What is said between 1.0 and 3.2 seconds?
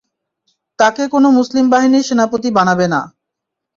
কোন মুসলিম বাহিনীর সেনাপতি বানাবে না।